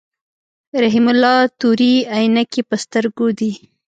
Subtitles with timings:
[0.83, 3.51] رحیم الله تورې عینکی په سترګو دي.